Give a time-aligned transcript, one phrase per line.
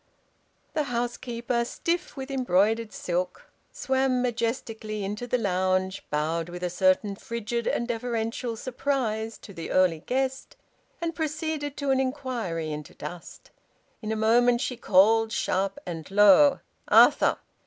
[0.73, 7.15] The housekeeper, stiff with embroidered silk, swam majestically into the lounge, bowed with a certain
[7.15, 10.55] frigid and deferential surprise to the early guest,
[11.01, 13.51] and proceeded to an inquiry into dust.
[14.01, 17.37] In a moment she called, sharp and low "Arthur!"